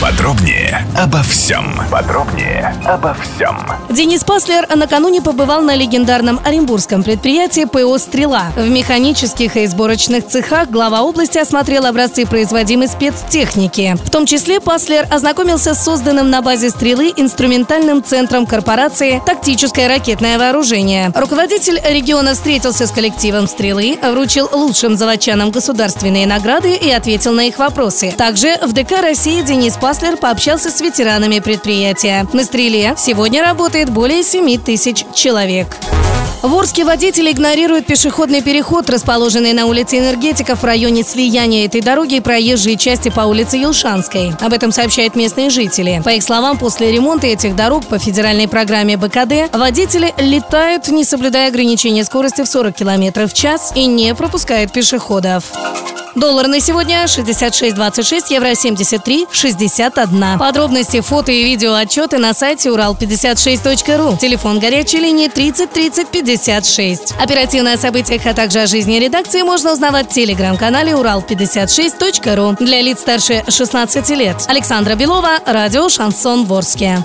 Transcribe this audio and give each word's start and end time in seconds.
Подробнее 0.00 0.86
обо 0.96 1.24
всем. 1.24 1.74
Подробнее 1.90 2.72
обо 2.84 3.16
всем. 3.20 3.58
Денис 3.90 4.22
Паслер 4.22 4.64
накануне 4.76 5.20
побывал 5.20 5.60
на 5.60 5.74
легендарном 5.74 6.40
оренбургском 6.44 7.02
предприятии 7.02 7.64
ПО 7.64 7.98
«Стрела». 7.98 8.52
В 8.54 8.68
механических 8.68 9.56
и 9.56 9.66
сборочных 9.66 10.24
цехах 10.28 10.70
глава 10.70 11.02
области 11.02 11.38
осмотрел 11.38 11.84
образцы 11.84 12.26
производимой 12.26 12.86
спецтехники. 12.86 13.96
В 14.04 14.10
том 14.10 14.24
числе 14.24 14.60
Паслер 14.60 15.04
ознакомился 15.10 15.74
с 15.74 15.82
созданным 15.82 16.30
на 16.30 16.42
базе 16.42 16.70
«Стрелы» 16.70 17.12
инструментальным 17.16 18.04
центром 18.04 18.46
корпорации 18.46 19.20
«Тактическое 19.26 19.88
ракетное 19.88 20.38
вооружение». 20.38 21.10
Руководитель 21.12 21.80
региона 21.84 22.34
встретился 22.34 22.86
с 22.86 22.92
коллективом 22.92 23.48
«Стрелы», 23.48 23.98
вручил 24.00 24.48
лучшим 24.52 24.96
заводчанам 24.96 25.50
государственные 25.50 26.28
награды 26.28 26.76
и 26.76 26.88
ответил 26.88 27.32
на 27.32 27.48
их 27.48 27.58
вопросы. 27.58 28.14
Также 28.16 28.58
в 28.62 28.72
ДК 28.72 29.02
России 29.02 29.42
Денис 29.42 29.74
Паслер 29.74 29.87
пообщался 30.20 30.70
с 30.70 30.82
ветеранами 30.82 31.38
предприятия. 31.38 32.26
На 32.34 32.44
«Стреле» 32.44 32.94
сегодня 32.98 33.42
работает 33.42 33.88
более 33.88 34.22
7 34.22 34.58
тысяч 34.58 35.04
человек. 35.14 35.78
В 36.42 36.54
Орске 36.54 36.84
водители 36.84 37.32
игнорируют 37.32 37.86
пешеходный 37.86 38.42
переход, 38.42 38.90
расположенный 38.90 39.54
на 39.54 39.64
улице 39.64 39.98
Энергетиков 39.98 40.60
в 40.60 40.64
районе 40.64 41.02
слияния 41.04 41.64
этой 41.64 41.80
дороги 41.80 42.16
и 42.16 42.20
проезжей 42.20 42.76
части 42.76 43.08
по 43.08 43.22
улице 43.22 43.56
Елшанской. 43.56 44.34
Об 44.40 44.52
этом 44.52 44.70
сообщают 44.70 45.16
местные 45.16 45.48
жители. 45.48 46.02
По 46.04 46.10
их 46.10 46.22
словам, 46.22 46.58
после 46.58 46.92
ремонта 46.92 47.26
этих 47.26 47.56
дорог 47.56 47.86
по 47.86 47.98
федеральной 47.98 48.46
программе 48.46 48.98
БКД 48.98 49.56
водители 49.56 50.12
летают, 50.18 50.88
не 50.88 51.02
соблюдая 51.02 51.48
ограничения 51.48 52.04
скорости 52.04 52.42
в 52.42 52.46
40 52.46 52.74
км 52.74 53.26
в 53.26 53.32
час 53.32 53.72
и 53.74 53.86
не 53.86 54.14
пропускают 54.14 54.70
пешеходов. 54.70 55.44
Доллар 56.14 56.48
на 56.48 56.60
сегодня 56.60 57.04
66.26, 57.04 58.24
евро 58.30 58.48
73.61. 58.48 60.38
Подробности, 60.38 61.00
фото 61.00 61.32
и 61.32 61.44
видео 61.44 61.74
отчеты 61.74 62.18
на 62.18 62.34
сайте 62.34 62.70
урал56.ру. 62.70 64.16
Телефон 64.16 64.58
горячей 64.58 64.98
линии 64.98 65.28
30 65.28 65.72
30 65.72 66.08
56. 66.08 67.14
Оперативно 67.20 67.74
о 67.74 67.76
событиях, 67.76 68.26
а 68.26 68.34
также 68.34 68.60
о 68.60 68.66
жизни 68.66 68.96
редакции 68.96 69.42
можно 69.42 69.72
узнавать 69.72 70.10
в 70.10 70.14
телеграм-канале 70.14 70.92
урал56.ру. 70.92 72.56
Для 72.64 72.80
лиц 72.80 73.00
старше 73.00 73.44
16 73.48 74.10
лет. 74.10 74.36
Александра 74.48 74.94
Белова, 74.94 75.38
радио 75.46 75.88
«Шансон 75.88 76.44
Ворске». 76.44 77.02